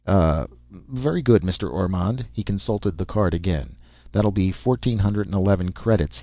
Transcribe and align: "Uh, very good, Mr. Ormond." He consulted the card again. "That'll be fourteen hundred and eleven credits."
"Uh, 0.07 0.47
very 0.71 1.21
good, 1.21 1.43
Mr. 1.43 1.71
Ormond." 1.71 2.25
He 2.33 2.41
consulted 2.41 2.97
the 2.97 3.05
card 3.05 3.35
again. 3.35 3.75
"That'll 4.11 4.31
be 4.31 4.51
fourteen 4.51 4.97
hundred 4.97 5.27
and 5.27 5.35
eleven 5.35 5.73
credits." 5.73 6.19